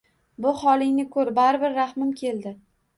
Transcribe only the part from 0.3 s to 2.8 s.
Bu holingni koʻrib, baribir rahmim keldi.